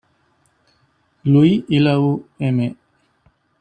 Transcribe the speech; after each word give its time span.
lui, 1.25 1.63
il 1.69 1.85
a 1.85 1.99
eu 1.99 2.23
aimé. 2.39 2.75